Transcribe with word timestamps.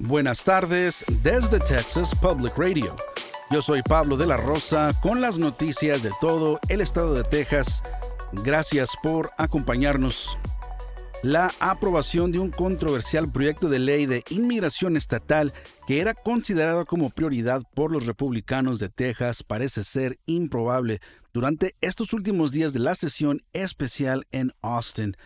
Buenas 0.00 0.44
tardes 0.44 1.04
desde 1.24 1.58
Texas 1.58 2.14
Public 2.14 2.56
Radio. 2.56 2.94
Yo 3.50 3.60
soy 3.60 3.82
Pablo 3.82 4.16
de 4.16 4.28
la 4.28 4.36
Rosa 4.36 4.92
con 5.02 5.20
las 5.20 5.38
noticias 5.38 6.04
de 6.04 6.12
todo 6.20 6.60
el 6.68 6.80
estado 6.80 7.14
de 7.14 7.24
Texas. 7.24 7.82
Gracias 8.30 8.90
por 9.02 9.32
acompañarnos. 9.36 10.38
La 11.24 11.50
aprobación 11.58 12.30
de 12.30 12.38
un 12.38 12.52
controversial 12.52 13.28
proyecto 13.28 13.68
de 13.68 13.80
ley 13.80 14.06
de 14.06 14.22
inmigración 14.30 14.96
estatal 14.96 15.52
que 15.88 16.00
era 16.00 16.14
considerado 16.14 16.86
como 16.86 17.10
prioridad 17.10 17.62
por 17.74 17.90
los 17.90 18.06
republicanos 18.06 18.78
de 18.78 18.90
Texas 18.90 19.42
parece 19.42 19.82
ser 19.82 20.16
improbable 20.26 21.00
durante 21.32 21.74
estos 21.80 22.12
últimos 22.12 22.52
días 22.52 22.72
de 22.72 22.78
la 22.78 22.94
sesión 22.94 23.40
especial 23.52 24.28
en 24.30 24.52
Austin. 24.62 25.16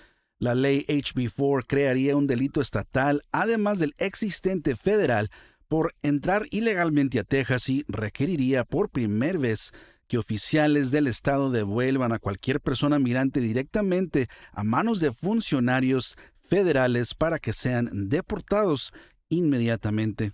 La 0.43 0.57
ley 0.57 0.85
HB4 0.89 1.65
crearía 1.69 2.17
un 2.17 2.27
delito 2.27 2.61
estatal, 2.61 3.23
además 3.31 3.79
del 3.79 3.95
existente 3.99 4.75
federal, 4.75 5.31
por 5.69 5.95
entrar 6.03 6.47
ilegalmente 6.51 7.21
a 7.21 7.23
Texas 7.23 7.69
y 7.69 7.85
requeriría 7.87 8.65
por 8.65 8.91
primera 8.91 9.39
vez 9.39 9.71
que 10.09 10.19
oficiales 10.19 10.91
del 10.91 11.07
Estado 11.07 11.53
devuelvan 11.53 12.11
a 12.11 12.19
cualquier 12.19 12.61
persona 12.61 12.99
migrante 12.99 13.39
directamente 13.39 14.27
a 14.51 14.65
manos 14.65 14.99
de 14.99 15.13
funcionarios 15.13 16.17
federales 16.43 17.15
para 17.15 17.39
que 17.39 17.53
sean 17.53 18.09
deportados 18.09 18.93
inmediatamente. 19.29 20.33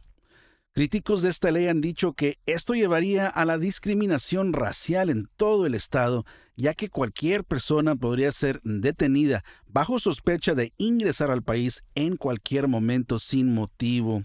Críticos 0.78 1.22
de 1.22 1.30
esta 1.30 1.50
ley 1.50 1.66
han 1.66 1.80
dicho 1.80 2.12
que 2.12 2.38
esto 2.46 2.72
llevaría 2.72 3.26
a 3.26 3.44
la 3.44 3.58
discriminación 3.58 4.52
racial 4.52 5.10
en 5.10 5.28
todo 5.36 5.66
el 5.66 5.74
estado, 5.74 6.24
ya 6.54 6.72
que 6.72 6.88
cualquier 6.88 7.42
persona 7.42 7.96
podría 7.96 8.30
ser 8.30 8.60
detenida 8.62 9.42
bajo 9.66 9.98
sospecha 9.98 10.54
de 10.54 10.72
ingresar 10.76 11.32
al 11.32 11.42
país 11.42 11.82
en 11.96 12.14
cualquier 12.16 12.68
momento 12.68 13.18
sin 13.18 13.52
motivo. 13.52 14.22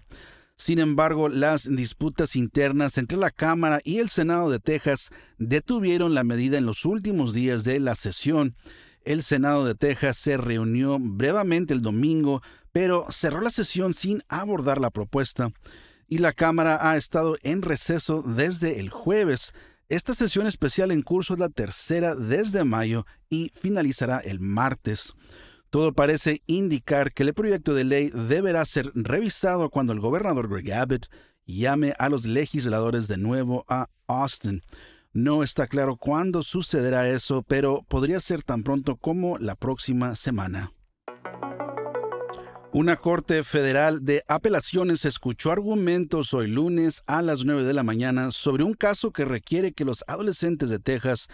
Sin 0.54 0.78
embargo, 0.78 1.28
las 1.28 1.68
disputas 1.68 2.36
internas 2.36 2.98
entre 2.98 3.18
la 3.18 3.32
Cámara 3.32 3.80
y 3.82 3.98
el 3.98 4.08
Senado 4.08 4.48
de 4.48 4.60
Texas 4.60 5.10
detuvieron 5.38 6.14
la 6.14 6.22
medida 6.22 6.56
en 6.56 6.66
los 6.66 6.84
últimos 6.84 7.34
días 7.34 7.64
de 7.64 7.80
la 7.80 7.96
sesión. 7.96 8.54
El 9.04 9.24
Senado 9.24 9.64
de 9.64 9.74
Texas 9.74 10.18
se 10.18 10.36
reunió 10.36 10.98
brevemente 11.00 11.74
el 11.74 11.82
domingo, 11.82 12.42
pero 12.70 13.06
cerró 13.10 13.40
la 13.40 13.50
sesión 13.50 13.92
sin 13.92 14.22
abordar 14.28 14.80
la 14.80 14.90
propuesta 14.90 15.50
y 16.14 16.18
la 16.18 16.32
Cámara 16.32 16.78
ha 16.80 16.96
estado 16.96 17.36
en 17.42 17.60
receso 17.60 18.22
desde 18.22 18.78
el 18.78 18.88
jueves. 18.88 19.52
Esta 19.88 20.14
sesión 20.14 20.46
especial 20.46 20.92
en 20.92 21.02
curso 21.02 21.34
es 21.34 21.40
la 21.40 21.48
tercera 21.48 22.14
desde 22.14 22.62
mayo 22.62 23.04
y 23.28 23.50
finalizará 23.56 24.20
el 24.20 24.38
martes. 24.38 25.14
Todo 25.70 25.92
parece 25.92 26.40
indicar 26.46 27.12
que 27.12 27.24
el 27.24 27.34
proyecto 27.34 27.74
de 27.74 27.82
ley 27.82 28.10
deberá 28.10 28.64
ser 28.64 28.92
revisado 28.94 29.70
cuando 29.70 29.92
el 29.92 29.98
gobernador 29.98 30.48
Greg 30.48 30.72
Abbott 30.72 31.08
llame 31.46 31.94
a 31.98 32.08
los 32.08 32.26
legisladores 32.26 33.08
de 33.08 33.16
nuevo 33.16 33.64
a 33.66 33.88
Austin. 34.06 34.62
No 35.12 35.42
está 35.42 35.66
claro 35.66 35.96
cuándo 35.96 36.44
sucederá 36.44 37.08
eso, 37.08 37.42
pero 37.42 37.82
podría 37.88 38.20
ser 38.20 38.44
tan 38.44 38.62
pronto 38.62 38.94
como 38.94 39.36
la 39.38 39.56
próxima 39.56 40.14
semana. 40.14 40.72
Una 42.74 42.96
Corte 42.96 43.44
Federal 43.44 44.04
de 44.04 44.24
Apelaciones 44.26 45.04
escuchó 45.04 45.52
argumentos 45.52 46.34
hoy 46.34 46.48
lunes 46.48 47.04
a 47.06 47.22
las 47.22 47.44
9 47.44 47.62
de 47.62 47.72
la 47.72 47.84
mañana 47.84 48.32
sobre 48.32 48.64
un 48.64 48.74
caso 48.74 49.12
que 49.12 49.24
requiere 49.24 49.70
que 49.70 49.84
los 49.84 50.02
adolescentes 50.08 50.70
de 50.70 50.80
Texas 50.80 51.28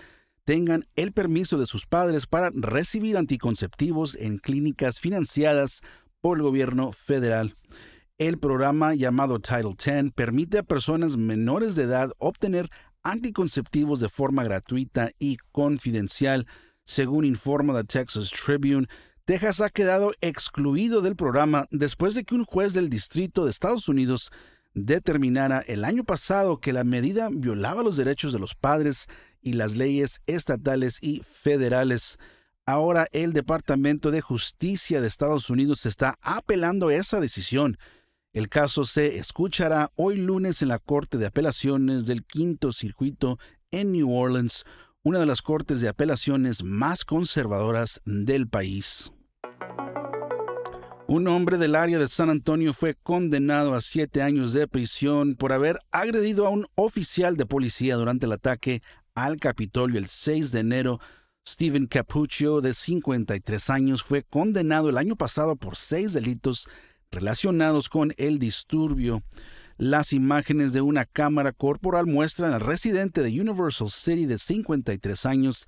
tengan 0.45 0.85
el 0.97 1.13
permiso 1.13 1.57
de 1.57 1.65
sus 1.65 1.87
padres 1.87 2.27
para 2.27 2.51
recibir 2.53 3.17
anticonceptivos 3.17 4.17
en 4.17 4.37
clínicas 4.37 5.01
financiadas 5.01 5.81
por 6.21 6.37
el 6.37 6.43
gobierno 6.43 6.93
federal. 6.93 7.55
El 8.19 8.37
programa 8.37 8.95
llamado 8.95 9.41
Title 9.41 9.77
X 9.83 10.13
permite 10.15 10.59
a 10.59 10.63
personas 10.63 11.17
menores 11.17 11.75
de 11.75 11.85
edad 11.85 12.13
obtener 12.19 12.69
anticonceptivos 13.03 14.01
de 14.01 14.11
forma 14.11 14.45
gratuita 14.45 15.09
y 15.19 15.39
confidencial, 15.53 16.47
según 16.85 17.25
informa 17.25 17.73
The 17.81 17.85
Texas 17.85 18.31
Tribune. 18.31 18.89
Texas 19.25 19.61
ha 19.61 19.71
quedado 19.71 20.13
excluido 20.21 21.01
del 21.01 21.17
programa 21.17 21.67
después 21.71 22.15
de 22.15 22.25
que 22.25 22.35
un 22.35 22.45
juez 22.45 22.75
del 22.75 22.89
Distrito 22.89 23.45
de 23.45 23.51
Estados 23.51 23.89
Unidos 23.89 24.31
determinara 24.75 25.61
el 25.61 25.85
año 25.85 26.05
pasado 26.05 26.61
que 26.61 26.73
la 26.73 26.85
medida 26.85 27.29
violaba 27.33 27.83
los 27.83 27.97
derechos 27.97 28.33
de 28.33 28.39
los 28.39 28.55
padres 28.55 29.07
y 29.43 29.55
las 29.55 29.77
leyes 29.77 30.21
estatales 30.27 30.99
y 31.01 31.23
federales. 31.23 32.19
Ahora 32.67 33.07
el 33.13 33.33
Departamento 33.33 34.11
de 34.11 34.21
Justicia 34.21 35.01
de 35.01 35.09
Estados 35.09 35.51
Unidos 35.51 35.87
está 35.87 36.19
apelando 36.21 36.91
esa 36.91 37.21
decisión. 37.21 37.79
El 38.33 38.49
caso 38.49 38.85
se 38.85 39.17
escuchará 39.17 39.91
hoy 39.97 40.17
lunes 40.17 40.63
en 40.63 40.69
la 40.69 40.79
Corte 40.79 41.19
de 41.19 41.27
Apelaciones 41.27 42.07
del 42.07 42.25
Quinto 42.25 42.73
Circuito 42.73 43.39
en 43.73 43.93
New 43.93 44.13
Orleans, 44.13 44.65
una 45.03 45.19
de 45.19 45.27
las 45.27 45.41
cortes 45.41 45.81
de 45.81 45.89
apelaciones 45.89 46.63
más 46.63 47.05
conservadoras 47.05 48.01
del 48.05 48.49
país. 48.49 49.13
Un 51.07 51.27
hombre 51.27 51.59
del 51.59 51.75
área 51.75 51.99
de 51.99 52.07
San 52.07 52.31
Antonio 52.31 52.73
fue 52.73 52.95
condenado 52.95 53.75
a 53.75 53.81
siete 53.81 54.23
años 54.23 54.53
de 54.53 54.69
prisión 54.69 55.35
por 55.35 55.53
haber 55.53 55.79
agredido 55.91 56.47
a 56.47 56.51
un 56.51 56.67
oficial 56.75 57.37
de 57.37 57.47
policía 57.47 57.97
durante 57.97 58.27
el 58.27 58.33
ataque 58.33 58.83
al 59.15 59.39
Capitolio 59.39 59.99
el 59.99 60.07
6 60.07 60.53
de 60.53 60.61
enero. 60.61 61.01
Steven 61.49 61.87
Capuccio, 61.87 62.61
de 62.61 62.75
53 62.75 63.71
años, 63.71 64.05
fue 64.05 64.23
condenado 64.23 64.91
el 64.91 64.99
año 64.99 65.17
pasado 65.17 65.57
por 65.57 65.77
seis 65.77 66.13
delitos 66.13 66.69
relacionados 67.11 67.89
con 67.89 68.13
el 68.19 68.39
disturbio. 68.39 69.23
Las 69.81 70.13
imágenes 70.13 70.75
de 70.75 70.83
una 70.83 71.07
cámara 71.07 71.53
corporal 71.53 72.07
muestran 72.07 72.53
al 72.53 72.61
residente 72.61 73.23
de 73.23 73.41
Universal 73.41 73.89
City 73.89 74.27
de 74.27 74.37
53 74.37 75.25
años 75.25 75.67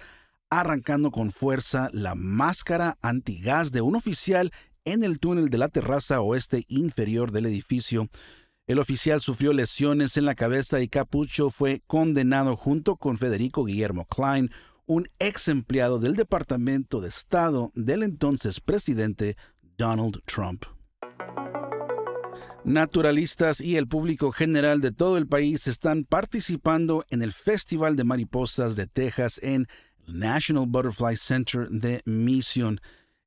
arrancando 0.50 1.10
con 1.10 1.30
fuerza 1.30 1.88
la 1.94 2.14
máscara 2.14 2.98
antigás 3.00 3.72
de 3.72 3.80
un 3.80 3.96
oficial 3.96 4.52
en 4.84 5.02
el 5.02 5.18
túnel 5.18 5.48
de 5.48 5.56
la 5.56 5.68
terraza 5.68 6.20
oeste 6.20 6.66
inferior 6.68 7.32
del 7.32 7.46
edificio. 7.46 8.10
El 8.66 8.80
oficial 8.80 9.22
sufrió 9.22 9.54
lesiones 9.54 10.18
en 10.18 10.26
la 10.26 10.34
cabeza 10.34 10.82
y 10.82 10.88
Capucho 10.88 11.48
fue 11.48 11.82
condenado 11.86 12.54
junto 12.54 12.96
con 12.96 13.16
Federico 13.16 13.64
Guillermo 13.64 14.04
Klein, 14.04 14.50
un 14.84 15.08
ex 15.20 15.48
empleado 15.48 15.98
del 15.98 16.16
Departamento 16.16 17.00
de 17.00 17.08
Estado 17.08 17.72
del 17.74 18.02
entonces 18.02 18.60
presidente 18.60 19.38
Donald 19.78 20.20
Trump. 20.26 20.66
Naturalistas 22.64 23.60
y 23.60 23.76
el 23.76 23.88
público 23.88 24.30
general 24.30 24.80
de 24.80 24.92
todo 24.92 25.18
el 25.18 25.26
país 25.26 25.66
están 25.66 26.04
participando 26.04 27.04
en 27.10 27.22
el 27.22 27.32
Festival 27.32 27.96
de 27.96 28.04
Mariposas 28.04 28.76
de 28.76 28.86
Texas 28.86 29.40
en 29.42 29.66
National 30.06 30.66
Butterfly 30.68 31.16
Center 31.16 31.68
de 31.68 32.02
Mission. 32.04 32.80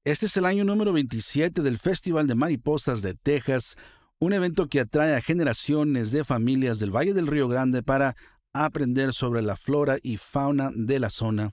Este 0.06 0.28
es 0.28 0.38
el 0.38 0.46
año 0.46 0.63
número 0.63 0.94
27 0.94 1.62
del 1.62 1.78
Festival 1.78 2.28
de 2.28 2.35
Mariposas 2.35 3.01
de 3.01 3.13
Texas, 3.13 3.75
un 4.19 4.31
evento 4.31 4.69
que 4.69 4.79
atrae 4.79 5.16
a 5.16 5.22
generaciones 5.22 6.12
de 6.12 6.23
familias 6.23 6.79
del 6.79 6.96
Valle 6.96 7.13
del 7.13 7.28
Río 7.28 7.50
Grande 7.50 7.84
para 7.84 8.16
aprender 8.53 9.13
sobre 9.13 9.41
la 9.41 9.57
flora 9.57 9.97
y 10.02 10.16
fauna 10.16 10.72
de 10.73 11.00
la 11.00 11.09
zona. 11.09 11.52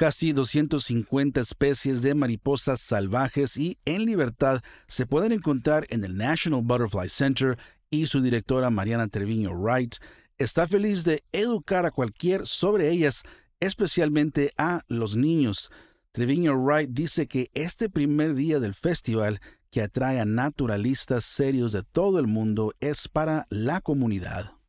Casi 0.00 0.32
250 0.32 1.42
especies 1.42 2.00
de 2.00 2.14
mariposas 2.14 2.80
salvajes 2.80 3.58
y 3.58 3.76
en 3.84 4.06
libertad 4.06 4.62
se 4.86 5.04
pueden 5.04 5.30
encontrar 5.30 5.86
en 5.90 6.02
el 6.04 6.16
National 6.16 6.62
Butterfly 6.64 7.10
Center 7.10 7.58
y 7.90 8.06
su 8.06 8.22
directora 8.22 8.70
Mariana 8.70 9.08
Treviño 9.08 9.52
Wright 9.52 9.96
está 10.38 10.66
feliz 10.66 11.04
de 11.04 11.22
educar 11.32 11.84
a 11.84 11.90
cualquier 11.90 12.46
sobre 12.46 12.88
ellas, 12.88 13.24
especialmente 13.60 14.54
a 14.56 14.84
los 14.88 15.16
niños. 15.16 15.70
Treviño 16.12 16.54
Wright 16.54 16.88
dice 16.92 17.26
que 17.28 17.50
este 17.52 17.90
primer 17.90 18.34
día 18.34 18.58
del 18.58 18.72
festival, 18.72 19.38
que 19.70 19.82
atrae 19.82 20.18
a 20.18 20.24
naturalistas 20.24 21.26
serios 21.26 21.72
de 21.72 21.82
todo 21.82 22.18
el 22.18 22.26
mundo, 22.26 22.72
es 22.80 23.06
para 23.06 23.46
la 23.50 23.82
comunidad. 23.82 24.59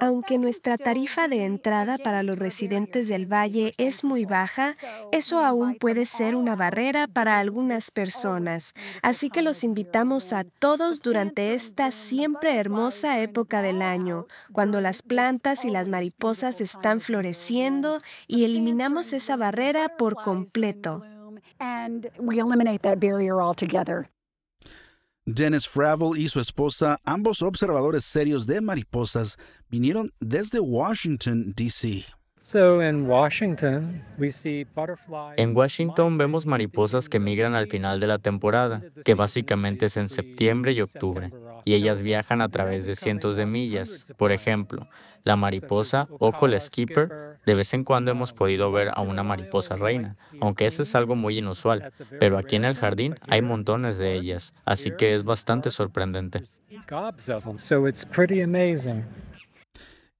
Aunque 0.00 0.38
nuestra 0.38 0.78
tarifa 0.78 1.26
de 1.26 1.44
entrada 1.44 1.98
para 1.98 2.22
los 2.22 2.38
residentes 2.38 3.08
del 3.08 3.26
valle 3.26 3.74
es 3.78 4.04
muy 4.04 4.24
baja, 4.24 4.74
eso 5.10 5.40
aún 5.40 5.76
puede 5.76 6.06
ser 6.06 6.36
una 6.36 6.54
barrera 6.54 7.08
para 7.08 7.38
algunas 7.38 7.90
personas. 7.90 8.74
Así 9.02 9.28
que 9.28 9.42
los 9.42 9.64
invitamos 9.64 10.32
a 10.32 10.44
todos 10.44 11.02
durante 11.02 11.54
esta 11.54 11.90
siempre 11.90 12.56
hermosa 12.58 13.20
época 13.20 13.60
del 13.60 13.82
año, 13.82 14.26
cuando 14.52 14.80
las 14.80 15.02
plantas 15.02 15.64
y 15.64 15.70
las 15.70 15.88
mariposas 15.88 16.60
están 16.60 17.00
floreciendo 17.00 18.00
y 18.28 18.44
eliminamos 18.44 19.12
esa 19.12 19.36
barrera 19.36 19.96
por 19.96 20.14
completo. 20.14 21.02
Dennis 25.28 25.68
Fravel 25.68 26.16
y 26.16 26.28
su 26.28 26.38
esposa, 26.38 27.00
ambos 27.04 27.42
observadores 27.42 28.04
serios 28.04 28.46
de 28.46 28.60
mariposas, 28.60 29.36
vinieron 29.68 30.12
desde 30.20 30.60
Washington, 30.60 31.52
D.C. 31.56 32.04
En 35.36 35.56
Washington 35.56 36.16
vemos 36.16 36.46
mariposas 36.46 37.08
que 37.08 37.18
migran 37.18 37.56
al 37.56 37.66
final 37.66 37.98
de 37.98 38.06
la 38.06 38.20
temporada, 38.20 38.84
que 39.04 39.14
básicamente 39.14 39.86
es 39.86 39.96
en 39.96 40.08
septiembre 40.08 40.70
y 40.70 40.80
octubre, 40.80 41.32
y 41.64 41.74
ellas 41.74 42.02
viajan 42.02 42.40
a 42.40 42.48
través 42.48 42.86
de 42.86 42.94
cientos 42.94 43.36
de 43.36 43.46
millas. 43.46 44.04
Por 44.16 44.30
ejemplo, 44.30 44.86
la 45.24 45.34
mariposa 45.34 46.06
Ocol 46.20 46.58
Skipper, 46.60 47.25
de 47.46 47.54
vez 47.54 47.72
en 47.72 47.84
cuando 47.84 48.10
hemos 48.10 48.32
podido 48.32 48.70
ver 48.72 48.90
a 48.92 49.00
una 49.00 49.22
mariposa 49.22 49.76
reina, 49.76 50.16
aunque 50.40 50.66
eso 50.66 50.82
es 50.82 50.94
algo 50.94 51.14
muy 51.14 51.38
inusual, 51.38 51.92
pero 52.18 52.36
aquí 52.36 52.56
en 52.56 52.64
el 52.64 52.74
jardín 52.74 53.14
hay 53.28 53.40
montones 53.40 53.96
de 53.96 54.14
ellas, 54.14 54.52
así 54.64 54.90
que 54.90 55.14
es 55.14 55.24
bastante 55.24 55.70
sorprendente. 55.70 56.42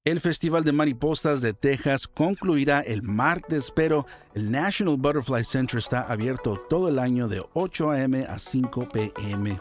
El 0.05 0.21
Festival 0.21 0.63
de 0.63 0.71
Mariposas 0.71 1.41
de 1.41 1.53
Texas 1.53 2.07
concluirá 2.07 2.79
el 2.79 3.03
martes, 3.03 3.73
pero 3.75 4.07
el 4.35 4.53
National 4.53 4.97
Butterfly 4.97 5.43
Center 5.43 5.79
está 5.79 6.03
abierto 6.03 6.65
todo 6.69 6.89
el 6.89 7.01
año 7.01 7.27
de 7.27 7.43
8 7.55 7.91
a.m. 7.91 8.25
a 8.25 8.39
5 8.39 8.89
p.m. 8.89 9.61